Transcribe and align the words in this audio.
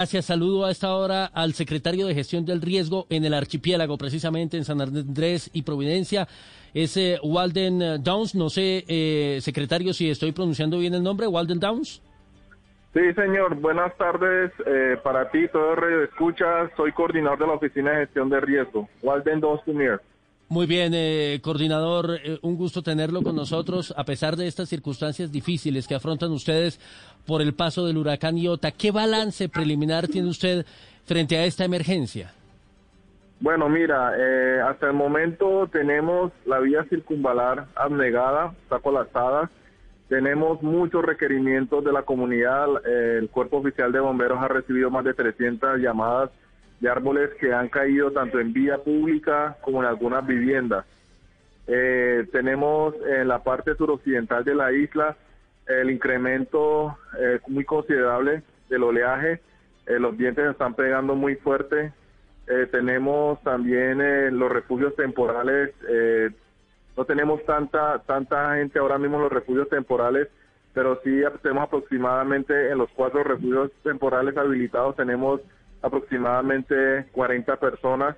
Gracias. 0.00 0.26
Saludo 0.26 0.64
a 0.64 0.70
esta 0.70 0.94
hora 0.94 1.24
al 1.24 1.54
secretario 1.54 2.06
de 2.06 2.14
Gestión 2.14 2.44
del 2.44 2.62
Riesgo 2.62 3.08
en 3.10 3.24
el 3.24 3.34
archipiélago, 3.34 3.98
precisamente 3.98 4.56
en 4.56 4.64
San 4.64 4.80
Andrés 4.80 5.50
y 5.52 5.62
Providencia. 5.62 6.28
Es 6.72 6.96
eh, 6.96 7.18
Walden 7.20 7.82
eh, 7.82 7.98
Downs. 7.98 8.36
No 8.36 8.48
sé, 8.48 8.84
eh, 8.86 9.40
secretario, 9.40 9.92
si 9.92 10.08
estoy 10.08 10.30
pronunciando 10.30 10.78
bien 10.78 10.94
el 10.94 11.02
nombre. 11.02 11.26
Walden 11.26 11.58
Downs. 11.58 12.00
Sí, 12.94 13.12
señor. 13.14 13.56
Buenas 13.56 13.92
tardes 13.96 14.52
eh, 14.66 14.98
para 15.02 15.32
ti, 15.32 15.48
todo 15.48 15.72
el 15.72 15.76
radio 15.76 16.04
escucha. 16.04 16.70
Soy 16.76 16.92
coordinador 16.92 17.40
de 17.40 17.46
la 17.48 17.52
Oficina 17.54 17.90
de 17.90 18.06
Gestión 18.06 18.30
de 18.30 18.38
Riesgo, 18.38 18.88
Walden 19.02 19.40
Downs 19.40 19.62
Premier. 19.62 20.00
Muy 20.50 20.66
bien, 20.66 20.92
eh, 20.94 21.40
coordinador, 21.42 22.20
eh, 22.24 22.38
un 22.40 22.56
gusto 22.56 22.82
tenerlo 22.82 23.22
con 23.22 23.36
nosotros 23.36 23.92
a 23.94 24.04
pesar 24.04 24.34
de 24.34 24.46
estas 24.46 24.70
circunstancias 24.70 25.30
difíciles 25.30 25.86
que 25.86 25.94
afrontan 25.94 26.30
ustedes 26.32 26.80
por 27.26 27.42
el 27.42 27.52
paso 27.52 27.84
del 27.84 27.98
huracán 27.98 28.38
Iota. 28.38 28.70
¿Qué 28.70 28.90
balance 28.90 29.50
preliminar 29.50 30.08
tiene 30.08 30.28
usted 30.28 30.64
frente 31.04 31.36
a 31.36 31.44
esta 31.44 31.66
emergencia? 31.66 32.32
Bueno, 33.40 33.68
mira, 33.68 34.14
eh, 34.16 34.62
hasta 34.62 34.86
el 34.86 34.94
momento 34.94 35.68
tenemos 35.70 36.32
la 36.46 36.60
vía 36.60 36.82
circunvalar 36.88 37.66
abnegada, 37.74 38.54
está 38.62 38.78
colapsada. 38.78 39.50
Tenemos 40.08 40.62
muchos 40.62 41.04
requerimientos 41.04 41.84
de 41.84 41.92
la 41.92 42.04
comunidad. 42.04 42.86
El 42.86 43.28
Cuerpo 43.28 43.58
Oficial 43.58 43.92
de 43.92 44.00
Bomberos 44.00 44.38
ha 44.40 44.48
recibido 44.48 44.90
más 44.90 45.04
de 45.04 45.12
300 45.12 45.78
llamadas 45.78 46.30
de 46.80 46.88
árboles 46.88 47.30
que 47.40 47.52
han 47.52 47.68
caído 47.68 48.12
tanto 48.12 48.38
en 48.38 48.52
vía 48.52 48.78
pública 48.78 49.56
como 49.62 49.82
en 49.82 49.88
algunas 49.88 50.26
viviendas. 50.26 50.84
Eh, 51.66 52.26
tenemos 52.32 52.94
en 53.06 53.28
la 53.28 53.42
parte 53.42 53.74
suroccidental 53.74 54.42
de 54.42 54.54
la 54.54 54.72
isla 54.72 55.16
el 55.66 55.90
incremento 55.90 56.96
eh, 57.18 57.40
muy 57.48 57.64
considerable 57.64 58.42
del 58.70 58.84
oleaje. 58.84 59.40
Eh, 59.86 59.98
los 59.98 60.16
vientos 60.16 60.46
están 60.46 60.74
pegando 60.74 61.14
muy 61.14 61.36
fuerte. 61.36 61.92
Tenemos 62.72 63.42
también 63.42 63.98
los 64.38 64.50
refugios 64.50 64.96
temporales. 64.96 65.74
no 66.96 67.04
tenemos 67.04 67.44
tanta 67.44 67.98
tanta 68.06 68.56
gente 68.56 68.78
ahora 68.78 68.96
mismo 68.96 69.16
en 69.18 69.24
los 69.24 69.32
refugios 69.32 69.68
temporales, 69.68 70.28
pero 70.72 70.98
sí 71.04 71.20
tenemos 71.42 71.64
aproximadamente 71.64 72.70
en 72.70 72.78
los 72.78 72.88
cuatro 72.92 73.22
refugios 73.22 73.70
temporales 73.82 74.34
habilitados 74.34 74.96
tenemos 74.96 75.42
aproximadamente 75.82 77.06
40 77.12 77.56
personas. 77.56 78.16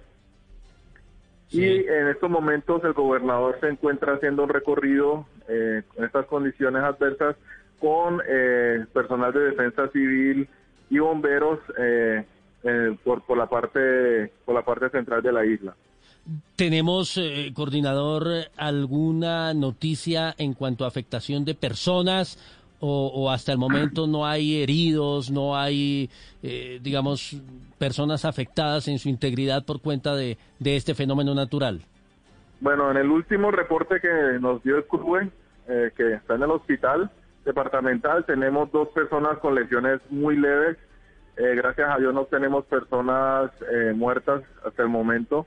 Sí. 1.48 1.62
Y 1.62 1.88
en 1.88 2.08
estos 2.08 2.30
momentos 2.30 2.82
el 2.84 2.92
gobernador 2.92 3.58
se 3.60 3.68
encuentra 3.68 4.14
haciendo 4.14 4.44
un 4.44 4.48
recorrido 4.48 5.26
eh, 5.48 5.82
en 5.96 6.04
estas 6.04 6.26
condiciones 6.26 6.82
adversas 6.82 7.36
con 7.80 8.20
eh, 8.28 8.84
personal 8.92 9.32
de 9.32 9.40
defensa 9.40 9.88
civil 9.88 10.48
y 10.90 10.98
bomberos 10.98 11.58
eh, 11.78 12.24
eh, 12.62 12.96
por, 13.02 13.22
por 13.22 13.38
la 13.38 13.46
parte 13.46 14.32
por 14.44 14.54
la 14.54 14.62
parte 14.62 14.90
central 14.90 15.22
de 15.22 15.32
la 15.32 15.44
isla. 15.44 15.74
¿Tenemos, 16.56 17.16
eh, 17.16 17.52
coordinador, 17.54 18.26
alguna 18.56 19.54
noticia 19.54 20.34
en 20.36 20.52
cuanto 20.52 20.84
a 20.84 20.88
afectación 20.88 21.44
de 21.44 21.54
personas 21.54 22.38
o, 22.80 23.06
o 23.14 23.30
hasta 23.30 23.52
el 23.52 23.58
momento 23.58 24.06
no 24.06 24.26
hay 24.26 24.62
heridos, 24.62 25.30
no 25.30 25.56
hay, 25.56 26.10
eh, 26.42 26.80
digamos, 26.82 27.40
personas 27.80 28.26
afectadas 28.26 28.88
en 28.88 28.98
su 28.98 29.08
integridad 29.08 29.64
por 29.64 29.80
cuenta 29.80 30.14
de, 30.14 30.36
este 30.60 30.94
fenómeno 30.94 31.34
natural? 31.34 31.80
Bueno, 32.60 32.90
en 32.90 32.98
el 32.98 33.10
último 33.10 33.50
reporte 33.50 34.00
que 34.00 34.38
nos 34.38 34.62
dio 34.62 34.76
el 34.76 34.84
CURBE, 34.84 35.30
eh, 35.66 35.90
que 35.96 36.12
está 36.12 36.34
en 36.34 36.42
el 36.42 36.50
hospital 36.50 37.10
departamental, 37.46 38.26
tenemos 38.26 38.70
dos 38.70 38.88
personas 38.88 39.38
con 39.38 39.54
lesiones 39.54 39.98
muy 40.10 40.36
leves. 40.36 40.76
Eh, 41.38 41.54
gracias 41.56 41.88
a 41.88 41.96
Dios 41.96 42.12
no 42.12 42.26
tenemos 42.26 42.66
personas 42.66 43.50
eh, 43.72 43.94
muertas 43.96 44.42
hasta 44.64 44.82
el 44.82 44.90
momento. 44.90 45.46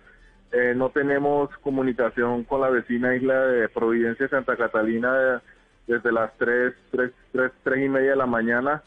No 0.75 0.91
tenemos 0.91 1.49
comunicación 1.63 2.43
con 2.43 2.61
la 2.61 2.69
vecina 2.69 3.15
isla 3.15 3.33
de 3.47 3.69
Providencia 3.69 4.29
Santa 4.29 4.55
Catalina 4.55 5.41
desde 5.87 6.11
las 6.11 6.35
3, 6.37 6.73
3, 6.91 7.11
3, 7.31 7.51
3 7.63 7.85
y 7.85 7.89
media 7.89 8.11
de 8.11 8.15
la 8.15 8.25
mañana 8.25 8.83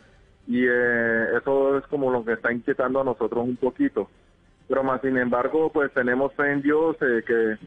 y 0.47 0.65
eh, 0.67 1.37
eso 1.37 1.79
es 1.79 1.87
como 1.87 2.11
lo 2.11 2.25
que 2.25 2.35
está 2.35 2.53
inquietando 2.53 3.01
a 3.01 3.05
nosotros 3.05 3.45
un 3.45 3.57
poquito. 3.57 4.09
Pero 4.69 4.83
más 4.83 5.01
sin 5.01 5.17
embargo, 5.17 5.71
pues 5.73 5.93
tenemos 5.93 6.33
fe 6.35 6.53
en 6.53 6.63
Dios 6.63 6.97
eh, 7.01 7.23
que 7.27 7.59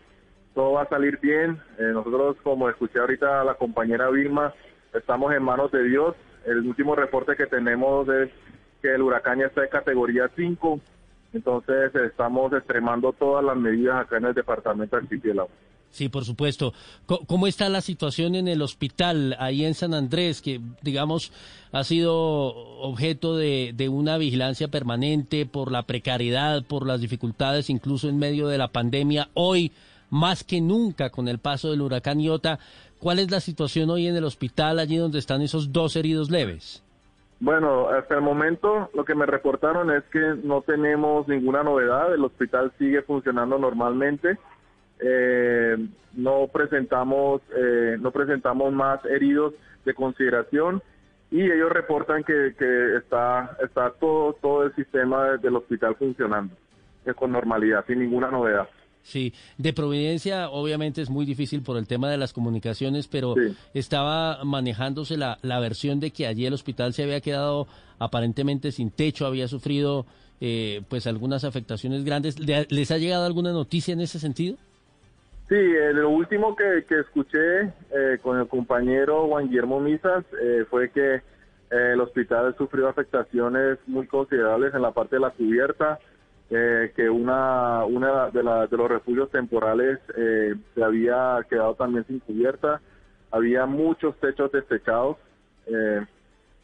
todo 0.53 0.73
va 0.73 0.83
a 0.83 0.89
salir 0.89 1.19
bien. 1.19 1.59
Eh, 1.77 1.91
nosotros, 1.93 2.37
como 2.43 2.69
escuché 2.69 2.99
ahorita 2.99 3.41
a 3.41 3.43
la 3.43 3.55
compañera 3.55 4.09
Vilma, 4.09 4.53
estamos 4.93 5.33
en 5.33 5.43
manos 5.43 5.71
de 5.71 5.83
Dios. 5.83 6.15
El 6.45 6.59
último 6.67 6.95
reporte 6.95 7.35
que 7.35 7.47
tenemos 7.47 8.07
es 8.09 8.29
que 8.81 8.93
el 8.93 9.01
huracán 9.01 9.39
ya 9.39 9.47
está 9.47 9.61
de 9.61 9.69
categoría 9.69 10.29
5, 10.35 10.79
entonces 11.33 11.93
estamos 11.95 12.53
extremando 12.53 13.11
todas 13.11 13.43
las 13.43 13.57
medidas 13.57 14.01
acá 14.01 14.17
en 14.17 14.25
el 14.25 14.33
departamento 14.33 14.95
de 14.95 15.03
archipiélago. 15.03 15.49
Sí, 15.91 16.07
por 16.07 16.23
supuesto. 16.23 16.73
¿Cómo 17.05 17.47
está 17.47 17.67
la 17.67 17.81
situación 17.81 18.35
en 18.35 18.47
el 18.47 18.61
hospital 18.61 19.35
ahí 19.39 19.65
en 19.65 19.73
San 19.73 19.93
Andrés, 19.93 20.41
que 20.41 20.61
digamos 20.81 21.31
ha 21.71 21.83
sido 21.83 22.13
objeto 22.81 23.35
de 23.35 23.89
una 23.91 24.17
vigilancia 24.17 24.67
permanente 24.67 25.45
por 25.45 25.71
la 25.71 25.83
precariedad, 25.83 26.63
por 26.63 26.85
las 26.85 27.01
dificultades, 27.01 27.69
incluso 27.69 28.07
en 28.07 28.19
medio 28.19 28.47
de 28.47 28.57
la 28.57 28.67
pandemia? 28.67 29.29
Hoy, 29.33 29.71
más 30.09 30.43
que 30.43 30.61
nunca, 30.61 31.09
con 31.09 31.27
el 31.27 31.39
paso 31.39 31.71
del 31.71 31.81
huracán 31.81 32.19
Iota, 32.19 32.59
¿cuál 32.99 33.19
es 33.19 33.31
la 33.31 33.39
situación 33.39 33.89
hoy 33.89 34.07
en 34.07 34.15
el 34.15 34.23
hospital, 34.23 34.79
allí 34.79 34.97
donde 34.97 35.19
están 35.19 35.41
esos 35.41 35.73
dos 35.73 35.95
heridos 35.95 36.29
leves? 36.29 36.83
Bueno, 37.41 37.87
hasta 37.87 38.15
el 38.15 38.21
momento 38.21 38.89
lo 38.93 39.05
que 39.05 39.15
me 39.15 39.25
reportaron 39.25 39.91
es 39.91 40.03
que 40.11 40.35
no 40.43 40.61
tenemos 40.61 41.27
ninguna 41.27 41.63
novedad, 41.63 42.13
el 42.13 42.25
hospital 42.25 42.73
sigue 42.77 43.01
funcionando 43.01 43.57
normalmente, 43.57 44.37
eh, 44.99 45.77
no 46.13 46.47
presentamos 46.51 47.41
eh, 47.55 47.97
no 47.99 48.11
presentamos 48.11 48.73
más 48.73 49.03
heridos 49.05 49.53
de 49.85 49.93
consideración 49.93 50.81
y 51.31 51.41
ellos 51.41 51.71
reportan 51.71 52.23
que, 52.23 52.53
que 52.57 52.97
está 52.97 53.57
está 53.63 53.91
todo 53.99 54.33
todo 54.41 54.63
el 54.63 54.75
sistema 54.75 55.37
del 55.37 55.55
hospital 55.55 55.95
funcionando 55.95 56.55
eh, 57.05 57.13
con 57.13 57.31
normalidad, 57.31 57.85
sin 57.87 57.99
ninguna 57.99 58.29
novedad. 58.31 58.67
Sí, 59.01 59.33
de 59.57 59.71
Providencia 59.71 60.49
obviamente 60.49 61.01
es 61.01 61.09
muy 61.09 61.25
difícil 61.25 61.61
por 61.61 61.77
el 61.77 61.87
tema 61.87 62.09
de 62.11 62.17
las 62.17 62.33
comunicaciones, 62.33 63.07
pero 63.07 63.33
Sí. 63.35 63.55
estaba 63.73 64.43
manejándose 64.43 65.15
la, 65.15 65.37
la 65.41 65.59
versión 65.61 65.99
de 66.01 66.11
que 66.11 66.27
allí 66.27 66.45
el 66.45 66.53
hospital 66.53 66.93
se 66.93 67.03
había 67.03 67.21
quedado 67.21 67.67
aparentemente 67.99 68.71
sin 68.73 68.91
techo, 68.91 69.25
había 69.25 69.47
sufrido 69.47 70.05
eh, 70.41 70.81
pues 70.89 71.07
algunas 71.07 71.43
afectaciones 71.45 72.03
grandes. 72.03 72.39
¿Le- 72.39 72.67
¿Les 72.69 72.91
ha 72.91 72.97
llegado 72.97 73.25
alguna 73.25 73.51
noticia 73.53 73.93
en 73.93 74.01
ese 74.01 74.19
sentido? 74.19 74.57
Sí, 75.49 75.55
eh, 75.55 75.93
lo 75.93 76.11
último 76.11 76.55
que, 76.55 76.85
escuché 76.99 77.61
eh, 77.91 78.19
con 78.21 78.37
el 78.39 78.47
compañero 78.47 79.27
Juan 79.27 79.47
Guillermo 79.49 79.79
Misas 79.79 80.23
eh, 80.39 80.63
fue 80.69 80.91
que 80.91 81.21
el 81.71 81.99
hospital 82.01 82.55
sufrió 82.57 82.87
afectaciones 82.87 83.79
muy 83.87 84.05
considerables 84.07 84.73
en 84.75 84.81
la 84.83 84.91
parte 84.91 85.15
de 85.17 85.21
la 85.21 85.29
cubierta, 85.31 85.99
que 86.49 87.09
una, 87.11 87.85
una 87.85 88.31
de, 88.31 88.41
la- 88.41 88.65
de 88.65 88.75
los 88.75 88.89
refugios 88.89 89.29
temporales 89.29 89.99
se 90.15 90.83
había 90.83 91.37
quedado 91.47 91.75
también 91.75 92.05
sin 92.07 92.17
cubierta, 92.21 92.81
había 93.29 93.67
muchos 93.67 94.15
techos 94.19 94.51
destechados. 94.51 95.17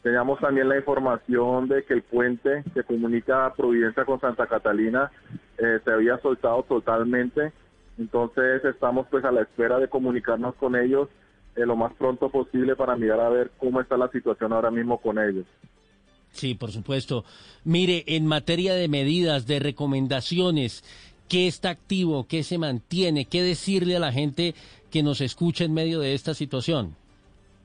teníamos 0.02 0.40
también 0.40 0.68
la 0.68 0.76
información 0.76 1.68
de 1.68 1.84
que 1.84 1.94
el 1.94 2.02
puente 2.02 2.64
que 2.74 2.82
comunica 2.82 3.54
Providencia 3.56 4.04
con 4.04 4.20
Santa 4.20 4.48
Catalina 4.48 5.12
se 5.56 5.88
había 5.92 6.18
soltado 6.18 6.64
totalmente. 6.64 7.52
Entonces 7.98 8.64
estamos 8.64 9.06
pues 9.10 9.24
a 9.24 9.32
la 9.32 9.42
espera 9.42 9.78
de 9.78 9.88
comunicarnos 9.88 10.54
con 10.56 10.76
ellos 10.76 11.08
eh, 11.56 11.64
lo 11.64 11.74
más 11.74 11.94
pronto 11.94 12.28
posible 12.28 12.76
para 12.76 12.96
mirar 12.96 13.20
a 13.20 13.30
ver 13.30 13.50
cómo 13.56 13.80
está 13.80 13.96
la 13.96 14.08
situación 14.08 14.52
ahora 14.52 14.70
mismo 14.70 15.00
con 15.00 15.18
ellos. 15.18 15.46
Sí, 16.30 16.54
por 16.54 16.70
supuesto. 16.70 17.24
Mire, 17.64 18.04
en 18.06 18.26
materia 18.26 18.74
de 18.74 18.88
medidas, 18.88 19.46
de 19.46 19.58
recomendaciones, 19.58 20.84
¿qué 21.30 21.46
está 21.46 21.70
activo? 21.70 22.26
¿Qué 22.28 22.42
se 22.42 22.58
mantiene? 22.58 23.24
¿Qué 23.24 23.42
decirle 23.42 23.96
a 23.96 24.00
la 24.00 24.12
gente 24.12 24.54
que 24.90 25.02
nos 25.02 25.22
escucha 25.22 25.64
en 25.64 25.72
medio 25.72 26.00
de 26.00 26.12
esta 26.12 26.34
situación? 26.34 26.94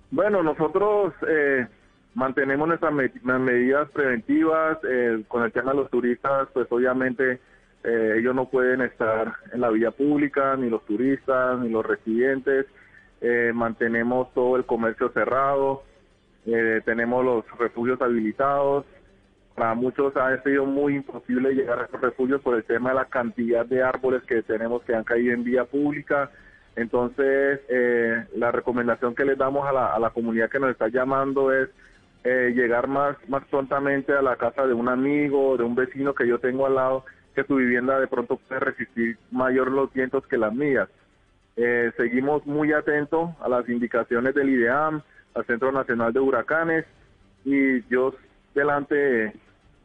Bueno, 0.09 0.41
nosotros 0.41 1.13
eh, 1.27 1.67
mantenemos 2.13 2.69
nuestras 2.69 2.93
medidas 2.93 3.89
preventivas. 3.91 4.77
Eh, 4.89 5.23
con 5.27 5.43
el 5.43 5.51
tema 5.51 5.71
de 5.71 5.77
los 5.79 5.89
turistas, 5.89 6.47
pues 6.53 6.67
obviamente 6.71 7.41
eh, 7.83 8.15
ellos 8.17 8.35
no 8.35 8.49
pueden 8.49 8.81
estar 8.81 9.33
en 9.53 9.61
la 9.61 9.69
vía 9.69 9.91
pública, 9.91 10.55
ni 10.55 10.69
los 10.69 10.85
turistas, 10.85 11.59
ni 11.59 11.69
los 11.69 11.85
residentes. 11.85 12.65
Eh, 13.21 13.51
mantenemos 13.53 14.33
todo 14.33 14.57
el 14.57 14.65
comercio 14.65 15.09
cerrado, 15.09 15.83
tenemos 16.43 17.23
los 17.23 17.59
refugios 17.59 18.01
habilitados. 18.01 18.85
Para 19.55 19.75
muchos 19.75 20.15
ha 20.17 20.41
sido 20.41 20.65
muy 20.65 20.95
imposible 20.95 21.53
llegar 21.53 21.79
a 21.79 21.83
estos 21.83 22.01
refugios 22.01 22.41
por 22.41 22.55
el 22.55 22.63
tema 22.63 22.89
de 22.89 22.95
la 22.95 23.05
cantidad 23.05 23.65
de 23.65 23.83
árboles 23.83 24.23
que 24.23 24.41
tenemos 24.41 24.81
que 24.83 24.95
han 24.95 25.03
caído 25.03 25.33
en 25.33 25.43
vía 25.43 25.65
pública. 25.65 26.31
Entonces, 26.75 27.59
la 28.35 28.51
recomendación 28.51 29.13
que 29.13 29.25
les 29.25 29.37
damos 29.37 29.67
a 29.67 29.71
la, 29.71 29.93
a 29.93 29.99
la 29.99 30.09
comunidad 30.09 30.49
que 30.49 30.59
nos 30.59 30.71
está 30.71 30.87
llamando 30.87 31.53
es 31.53 31.69
eh, 32.23 32.53
llegar 32.55 32.87
más, 32.87 33.17
más 33.29 33.43
prontamente 33.45 34.13
a 34.13 34.21
la 34.21 34.35
casa 34.35 34.67
de 34.67 34.75
un 34.75 34.87
amigo, 34.89 35.57
de 35.57 35.63
un 35.63 35.73
vecino 35.73 36.13
que 36.13 36.27
yo 36.27 36.37
tengo 36.37 36.67
al 36.67 36.75
lado, 36.75 37.03
que 37.35 37.43
su 37.43 37.55
vivienda 37.55 37.99
de 37.99 38.07
pronto 38.07 38.37
puede 38.37 38.59
resistir 38.59 39.17
mayor 39.31 39.71
los 39.71 39.91
vientos 39.93 40.25
que 40.27 40.37
las 40.37 40.53
mías. 40.53 40.89
Eh, 41.55 41.91
seguimos 41.97 42.45
muy 42.45 42.71
atentos 42.73 43.29
a 43.41 43.49
las 43.49 43.67
indicaciones 43.69 44.33
del 44.35 44.49
IDEAM, 44.49 45.01
al 45.33 45.45
Centro 45.45 45.71
Nacional 45.71 46.13
de 46.13 46.19
Huracanes, 46.19 46.85
y 47.45 47.81
Dios 47.81 48.15
delante, 48.53 49.33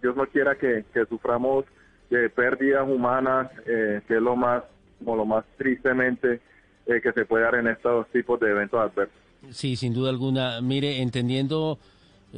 Dios 0.02 0.16
no 0.16 0.26
quiera 0.26 0.56
que, 0.56 0.84
suframos 1.08 1.64
de 2.10 2.30
pérdidas 2.30 2.88
humanas, 2.88 3.50
eh, 3.66 4.00
que 4.06 4.14
es 4.14 4.22
lo 4.22 4.36
más, 4.36 4.62
como 4.98 5.16
lo 5.16 5.24
más 5.24 5.44
tristemente 5.56 6.40
que 6.86 7.12
se 7.12 7.24
puede 7.24 7.42
dar 7.42 7.56
en 7.56 7.66
estos 7.66 8.06
tipos 8.12 8.38
de 8.38 8.48
eventos 8.48 8.78
adversos. 8.78 9.18
Sí, 9.50 9.74
sin 9.74 9.92
duda 9.92 10.10
alguna. 10.10 10.60
Mire, 10.60 11.02
entendiendo 11.02 11.78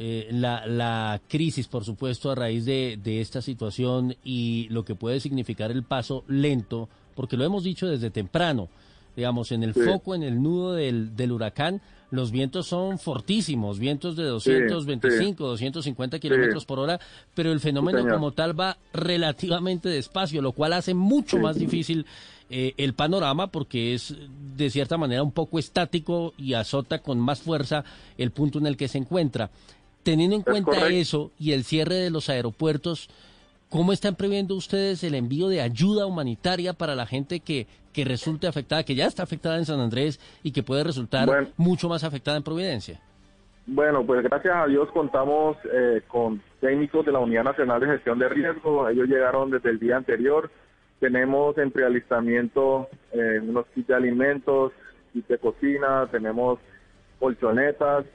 eh, 0.01 0.29
la, 0.31 0.65
la, 0.65 1.19
crisis, 1.27 1.67
por 1.67 1.83
supuesto, 1.83 2.31
a 2.31 2.35
raíz 2.35 2.63
de, 2.63 2.97
de, 3.03 3.19
esta 3.19 3.41
situación 3.41 4.15
y 4.23 4.65
lo 4.69 4.85
que 4.85 4.95
puede 4.95 5.19
significar 5.19 5.71
el 5.71 5.83
paso 5.83 6.23
lento, 6.29 6.87
porque 7.15 7.35
lo 7.35 7.43
hemos 7.43 7.65
dicho 7.65 7.85
desde 7.85 8.09
temprano, 8.09 8.69
digamos, 9.17 9.51
en 9.51 9.61
el 9.61 9.73
foco, 9.73 10.15
en 10.15 10.23
el 10.23 10.41
nudo 10.41 10.71
del, 10.71 11.17
del, 11.17 11.33
huracán, 11.33 11.81
los 12.11 12.31
vientos 12.31 12.65
son 12.67 12.97
fortísimos, 12.97 13.77
vientos 13.77 14.15
de 14.15 14.23
225, 14.23 15.45
250 15.45 16.19
kilómetros 16.19 16.63
por 16.63 16.79
hora, 16.79 16.97
pero 17.35 17.51
el 17.51 17.59
fenómeno 17.59 18.07
como 18.07 18.31
tal 18.31 18.57
va 18.57 18.77
relativamente 18.93 19.89
despacio, 19.89 20.41
lo 20.41 20.53
cual 20.53 20.71
hace 20.71 20.93
mucho 20.93 21.39
más 21.39 21.59
difícil 21.59 22.05
eh, 22.49 22.73
el 22.77 22.93
panorama 22.93 23.47
porque 23.47 23.93
es 23.93 24.15
de 24.55 24.69
cierta 24.71 24.97
manera 24.97 25.21
un 25.21 25.31
poco 25.31 25.59
estático 25.59 26.33
y 26.35 26.53
azota 26.53 26.97
con 26.97 27.19
más 27.19 27.41
fuerza 27.41 27.83
el 28.17 28.31
punto 28.31 28.57
en 28.57 28.65
el 28.65 28.77
que 28.77 28.87
se 28.87 28.97
encuentra. 28.97 29.51
Teniendo 30.03 30.35
en 30.35 30.43
cuenta 30.43 30.87
eso 30.87 31.31
y 31.37 31.51
el 31.51 31.63
cierre 31.63 31.95
de 31.95 32.09
los 32.09 32.29
aeropuertos, 32.29 33.09
¿cómo 33.69 33.91
están 33.91 34.15
previendo 34.15 34.55
ustedes 34.55 35.03
el 35.03 35.13
envío 35.13 35.47
de 35.49 35.61
ayuda 35.61 36.05
humanitaria 36.05 36.73
para 36.73 36.95
la 36.95 37.05
gente 37.05 37.41
que, 37.41 37.67
que 37.93 38.05
resulte 38.05 38.47
afectada, 38.47 38.83
que 38.83 38.95
ya 38.95 39.05
está 39.05 39.23
afectada 39.23 39.57
en 39.57 39.65
San 39.65 39.79
Andrés 39.79 40.19
y 40.41 40.51
que 40.51 40.63
puede 40.63 40.83
resultar 40.83 41.27
mucho 41.57 41.89
más 41.89 42.03
afectada 42.03 42.37
en 42.37 42.43
Providencia? 42.43 43.01
Bueno, 43.71 44.03
pues 44.03 44.23
gracias 44.23 44.55
a 44.55 44.65
Dios 44.65 44.89
contamos 44.91 45.55
eh, 45.71 46.01
con 46.07 46.41
técnicos 46.59 47.05
de 47.05 47.11
la 47.11 47.19
Unidad 47.19 47.43
Nacional 47.43 47.79
de 47.79 47.87
Gestión 47.87 48.17
de 48.17 48.27
Riesgo. 48.27 48.89
Ellos 48.89 49.07
llegaron 49.07 49.51
desde 49.51 49.69
el 49.69 49.79
día 49.79 49.97
anterior. 49.97 50.49
Tenemos 50.99 51.55
en 51.59 51.69
prealistamiento 51.69 52.87
eh, 53.11 53.39
unos 53.41 53.67
kits 53.75 53.87
de 53.89 53.93
alimentos, 53.95 54.73
kits 55.13 55.27
de 55.27 55.37
cocina, 55.37 56.07
tenemos 56.11 56.57
colchonetas, 57.19 58.05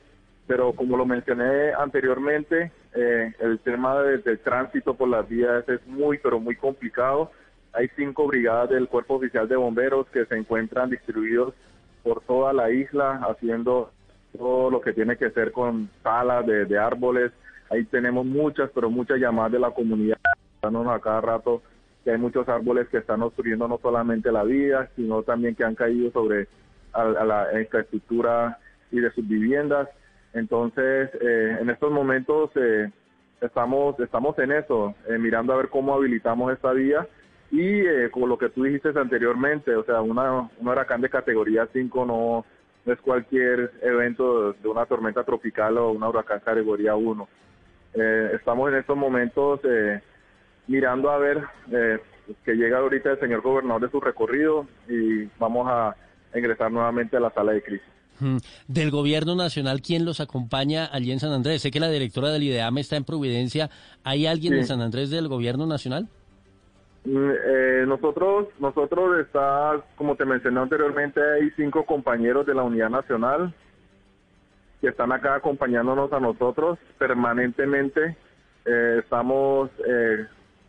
pero 0.47 0.73
como 0.73 0.97
lo 0.97 1.07
mencioné 1.07 1.73
anteriormente, 1.73 2.71
eh, 2.95 3.33
el 3.41 3.59
tema 3.61 4.01
del 4.03 4.39
tránsito 4.41 4.95
por 4.95 5.09
las 5.09 5.29
vías 5.29 5.69
es 5.69 5.87
muy, 5.87 6.19
pero 6.19 6.39
muy 6.39 6.57
complicado. 6.57 7.31
Hay 7.73 7.89
cinco 7.97 8.27
brigadas 8.27 8.71
del 8.71 8.89
Cuerpo 8.89 9.15
Oficial 9.15 9.49
de 9.49 9.57
Bomberos 9.57 10.07
que 10.11 10.27
se 10.27 10.37
encuentran 10.37 10.91
distribuidos 10.91 11.55
por 12.03 12.21
toda 12.23 12.53
la 12.53 12.71
isla 12.71 13.21
haciendo 13.29 13.91
todo 14.37 14.71
lo 14.71 14.81
que 14.81 14.93
tiene 14.93 15.17
que 15.17 15.29
ver 15.29 15.53
con 15.53 15.89
salas 16.03 16.47
de, 16.47 16.79
árboles. 16.79 17.33
Ahí 17.71 17.85
tenemos 17.85 18.27
muchas, 18.27 18.71
pero 18.75 18.91
muchas 18.91 19.19
llamadas 19.19 19.53
de 19.53 19.59
la 19.59 19.71
comunidad 19.71 20.19
a 20.63 21.01
cada 21.01 21.21
rato 21.21 21.63
que 22.05 22.11
hay 22.11 22.19
muchos 22.19 22.49
árboles 22.49 22.89
que 22.89 22.99
están 22.99 23.23
obstruyendo 23.23 23.67
no 23.67 23.79
solamente 23.83 24.31
la 24.31 24.45
vía, 24.45 24.89
sino 24.97 25.23
también 25.23 25.55
que 25.55 25.65
han 25.65 25.75
caído 25.75 26.11
sobre 26.11 26.49
la 26.95 27.49
infraestructura 27.61 28.59
y 28.91 29.01
de 29.01 29.11
sus 29.13 29.27
viviendas. 29.27 29.89
Entonces, 30.35 31.11
eh, 31.21 31.59
en 31.61 31.71
estos 31.71 31.93
momentos 31.93 32.51
eh, 32.57 32.91
estamos, 33.41 33.99
estamos 34.01 34.37
en 34.41 34.51
eso, 34.53 34.95
eh, 35.09 35.17
mirando 35.17 35.53
a 35.53 35.57
ver 35.57 35.69
cómo 35.69 35.95
habilitamos 35.95 36.53
esta 36.53 36.73
vía 36.73 37.07
y 37.53 37.85
como 38.11 38.27
lo 38.27 38.37
que 38.37 38.49
tú 38.49 38.65
dijiste 38.65 38.89
anteriormente, 38.99 39.77
o 39.77 39.85
sea, 39.85 40.01
un 40.01 40.19
huracán 40.61 41.01
de 41.01 41.09
categoría 41.09 41.69
5 41.73 42.05
no, 42.05 42.45
es 42.85 43.01
cualquier 43.01 43.71
evento 43.81 44.55
de 44.55 44.69
una 44.69 44.87
tormenta 44.87 45.23
tropical 45.23 45.79
o 45.79 45.93
una 45.93 46.09
huracán 46.09 46.41
categoría 46.41 46.97
1. 46.97 47.29
estamos 48.33 48.73
en 48.73 48.79
estos 48.79 48.97
momentos 48.97 49.61
mirando 50.67 51.11
a 51.11 51.19
ver 51.19 51.45
que 52.45 52.57
llega 52.57 52.79
ahorita 52.79 53.13
el 53.13 53.21
señor 53.21 53.43
gobernador 53.43 53.83
de 53.83 53.91
su 53.91 54.01
recorrido 54.01 54.67
y 54.89 55.27
vamos 55.39 55.69
a 55.71 55.95
ingresar 56.35 56.73
nuevamente 56.73 57.17
a 57.17 57.21
la 57.21 57.31
sala 57.31 57.53
de 57.53 57.63
crisis. 57.63 57.94
Del 58.69 58.91
gobierno 58.91 59.35
nacional, 59.35 59.83
¿quién 59.83 60.05
los 60.05 60.21
acompaña 60.21 60.89
allí 60.93 61.13
en 61.13 61.21
San 61.21 61.33
Andrés? 61.33 61.63
Sé 61.63 61.71
que 61.71 61.81
la 61.81 61.91
directora 61.91 62.29
del 62.29 62.43
IDEAM 62.43 62.79
está 62.79 62.97
en 62.97 63.05
Providencia. 63.05 63.71
¿Hay 64.05 64.27
alguien 64.27 64.55
en 64.55 64.67
San 64.67 64.81
Andrés 64.81 65.11
del 65.11 65.29
gobierno 65.29 65.67
nacional? 65.67 66.09
Mm, 67.05 67.31
eh, 67.31 67.85
nosotros, 67.87 68.49
nosotros 68.61 69.21
está, 69.21 69.83
como 69.97 70.17
te 70.17 70.25
mencioné 70.25 70.61
anteriormente, 70.61 71.21
hay 71.21 71.51
cinco 71.57 71.85
compañeros 71.85 72.47
de 72.47 72.55
la 72.55 72.63
Unidad 72.63 72.89
Nacional 72.89 73.53
que 74.81 74.89
están 74.89 75.13
acá 75.13 75.37
acompañándonos 75.37 76.13
a 76.13 76.21
nosotros 76.21 76.79
permanentemente. 76.99 78.17
Eh, 78.67 79.01
estamos 79.03 79.71
eh, 79.87 80.27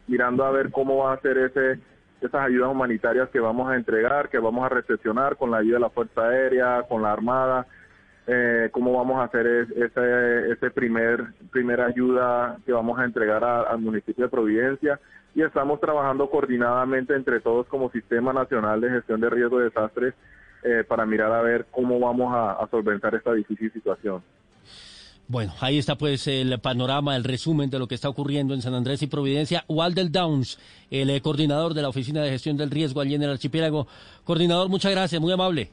mirando 0.07 0.45
a 0.45 0.51
ver 0.51 0.71
cómo 0.71 0.97
va 0.97 1.13
a 1.13 1.21
ser 1.21 1.37
ese 1.37 1.79
esas 2.21 2.41
ayudas 2.41 2.69
humanitarias 2.69 3.29
que 3.29 3.39
vamos 3.39 3.69
a 3.69 3.75
entregar, 3.75 4.29
que 4.29 4.39
vamos 4.39 4.65
a 4.65 4.69
recepcionar 4.69 5.37
con 5.37 5.51
la 5.51 5.57
ayuda 5.57 5.75
de 5.75 5.81
la 5.81 5.89
Fuerza 5.89 6.27
Aérea, 6.27 6.83
con 6.87 7.01
la 7.01 7.11
Armada, 7.11 7.67
eh, 8.27 8.69
cómo 8.71 8.93
vamos 8.93 9.17
a 9.19 9.25
hacer 9.25 9.45
ese, 9.75 10.51
ese 10.51 10.71
primer 10.71 11.25
primera 11.51 11.85
ayuda 11.85 12.57
que 12.65 12.71
vamos 12.71 12.97
a 12.97 13.05
entregar 13.05 13.43
al 13.43 13.79
municipio 13.79 14.25
de 14.25 14.31
Providencia 14.31 14.99
y 15.35 15.43
estamos 15.43 15.79
trabajando 15.79 16.29
coordinadamente 16.29 17.13
entre 17.13 17.39
todos 17.39 17.67
como 17.67 17.91
Sistema 17.91 18.33
Nacional 18.33 18.81
de 18.81 18.89
Gestión 18.89 19.21
de 19.21 19.29
Riesgo 19.29 19.59
de 19.59 19.65
Desastres 19.65 20.13
eh, 20.63 20.83
para 20.87 21.05
mirar 21.05 21.31
a 21.31 21.41
ver 21.41 21.67
cómo 21.69 21.99
vamos 21.99 22.33
a 22.33 22.65
solventar 22.71 23.13
esta 23.13 23.33
difícil 23.33 23.71
situación. 23.71 24.23
Bueno, 25.27 25.53
ahí 25.59 25.79
está 25.79 25.95
pues 25.95 26.27
el 26.27 26.59
panorama, 26.59 27.15
el 27.15 27.23
resumen 27.23 27.71
de 27.71 27.79
lo 27.79 27.87
que 27.87 27.95
está 27.95 28.09
ocurriendo 28.09 28.53
en 28.53 28.61
San 28.61 28.75
Andrés 28.75 29.01
y 29.01 29.07
Providencia. 29.07 29.65
Walder 29.67 30.11
Downs, 30.11 30.59
el 30.91 31.09
eh, 31.09 31.19
coordinador 31.19 31.73
de 31.73 31.81
la 31.81 31.89
Oficina 31.89 32.21
de 32.21 32.29
Gestión 32.29 32.57
del 32.57 32.69
Riesgo 32.69 33.01
allí 33.01 33.15
en 33.15 33.23
el 33.23 33.31
archipiélago. 33.31 33.87
Coordinador, 34.23 34.69
muchas 34.69 34.91
gracias, 34.91 35.19
muy 35.19 35.33
amable. 35.33 35.69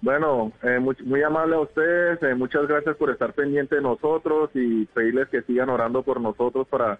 Bueno, 0.00 0.52
eh, 0.62 0.78
muy, 0.80 1.22
amable 1.22 1.56
a 1.56 1.60
ustedes, 1.60 2.22
eh, 2.22 2.34
muchas 2.34 2.66
gracias 2.66 2.96
por 2.96 3.10
estar 3.10 3.34
pendiente 3.34 3.76
de 3.76 3.82
nosotros 3.82 4.50
y 4.54 4.86
pedirles 4.86 5.28
que 5.28 5.42
sigan 5.42 5.68
orando 5.68 6.02
por 6.02 6.20
nosotros 6.20 6.66
para 6.68 6.98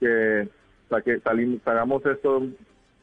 que, 0.00 0.48
para 0.88 1.02
que 1.02 1.20
hagamos 1.64 2.04
esto 2.04 2.42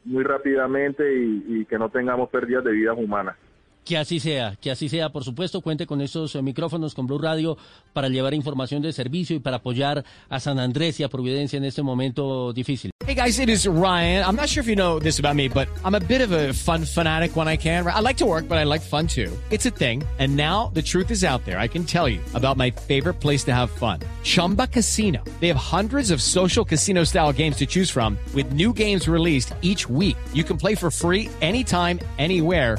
muy 0.04 0.22
rápidamente 0.22 1.04
y 1.12 1.64
que 1.64 1.78
no 1.78 1.88
tengamos 1.88 2.28
pérdidas 2.30 2.64
de 2.64 2.72
vidas 2.72 2.96
humanas. 2.96 3.36
Que 3.86 3.96
así 3.96 4.18
sea, 4.18 4.56
que 4.60 4.72
así 4.72 4.88
sea. 4.88 5.10
Por 5.10 5.22
supuesto, 5.22 5.60
cuente 5.60 5.86
con 5.86 6.00
estos 6.00 6.34
eh, 6.34 6.42
micrófonos 6.42 6.92
con 6.92 7.06
Blue 7.06 7.18
Radio 7.18 7.56
para 7.92 8.08
llevar 8.08 8.34
información 8.34 8.82
de 8.82 8.92
servicio 8.92 9.36
y 9.36 9.38
para 9.38 9.58
apoyar 9.58 10.04
a 10.28 10.40
San 10.40 10.58
Andrés 10.58 10.98
y 10.98 11.04
a 11.04 11.08
Providencia 11.08 11.56
en 11.56 11.64
este 11.64 11.82
momento 11.84 12.52
difícil. 12.52 12.90
Hey 13.06 13.14
guys, 13.14 13.38
it 13.38 13.48
is 13.48 13.68
Ryan. 13.68 14.24
I'm 14.24 14.34
not 14.34 14.48
sure 14.48 14.60
if 14.60 14.66
you 14.66 14.74
know 14.74 14.98
this 14.98 15.20
about 15.20 15.36
me, 15.36 15.48
but 15.48 15.68
I'm 15.84 15.94
a 15.94 16.00
bit 16.00 16.20
of 16.20 16.32
a 16.32 16.52
fun 16.52 16.84
fanatic 16.84 17.36
when 17.36 17.46
I 17.46 17.56
can. 17.56 17.86
I 17.86 18.00
like 18.00 18.16
to 18.16 18.26
work, 18.26 18.48
but 18.48 18.58
I 18.58 18.64
like 18.64 18.82
fun 18.82 19.06
too. 19.06 19.30
It's 19.52 19.66
a 19.66 19.70
thing. 19.70 20.02
And 20.18 20.34
now 20.34 20.72
the 20.74 20.82
truth 20.82 21.12
is 21.12 21.22
out 21.22 21.44
there. 21.44 21.60
I 21.60 21.68
can 21.68 21.84
tell 21.84 22.08
you 22.08 22.20
about 22.34 22.56
my 22.56 22.72
favorite 22.72 23.20
place 23.20 23.44
to 23.44 23.54
have 23.54 23.70
fun. 23.70 24.00
Chumba 24.24 24.66
Casino. 24.66 25.22
They 25.38 25.46
have 25.46 25.56
hundreds 25.56 26.10
of 26.10 26.20
social 26.20 26.64
casino 26.64 27.04
style 27.04 27.32
games 27.32 27.58
to 27.58 27.66
choose 27.66 27.88
from 27.88 28.18
with 28.34 28.52
new 28.52 28.72
games 28.72 29.06
released 29.06 29.54
each 29.62 29.88
week. 29.88 30.16
You 30.34 30.42
can 30.42 30.56
play 30.56 30.74
for 30.74 30.90
free 30.90 31.30
anytime, 31.40 32.00
anywhere 32.18 32.78